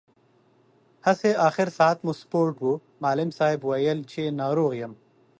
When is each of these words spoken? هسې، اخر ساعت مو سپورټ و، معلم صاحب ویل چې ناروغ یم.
هسې، 1.05 1.31
اخر 1.47 1.67
ساعت 1.77 1.97
مو 2.05 2.13
سپورټ 2.21 2.55
و، 2.67 2.71
معلم 3.03 3.29
صاحب 3.37 3.61
ویل 3.69 3.99
چې 4.11 4.21
ناروغ 4.39 4.71
یم. 4.81 4.93